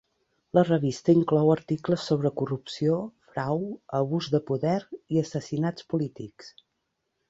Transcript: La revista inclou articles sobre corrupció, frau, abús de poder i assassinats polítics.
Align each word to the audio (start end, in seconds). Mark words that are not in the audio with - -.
La 0.57 0.61
revista 0.69 1.13
inclou 1.17 1.51
articles 1.55 2.07
sobre 2.13 2.33
corrupció, 2.41 2.97
frau, 3.37 3.63
abús 4.01 4.33
de 4.37 4.45
poder 4.53 4.77
i 5.15 5.27
assassinats 5.27 5.91
polítics. 5.95 6.55